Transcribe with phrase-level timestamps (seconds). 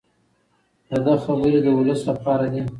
[0.89, 2.61] د ده خبرې د ولس لپاره دي.